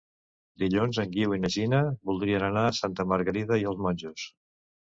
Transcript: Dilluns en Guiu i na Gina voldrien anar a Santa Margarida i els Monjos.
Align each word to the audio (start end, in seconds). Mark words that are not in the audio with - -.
Dilluns 0.63 0.99
en 1.03 1.11
Guiu 1.17 1.35
i 1.37 1.39
na 1.43 1.51
Gina 1.57 1.83
voldrien 2.11 2.47
anar 2.49 2.65
a 2.71 2.75
Santa 2.81 3.09
Margarida 3.13 3.63
i 3.65 3.69
els 3.75 3.85
Monjos. 3.89 4.27